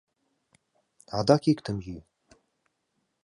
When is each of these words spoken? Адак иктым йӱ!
Адак 1.17 1.43
иктым 1.51 1.77
йӱ! 1.87 1.97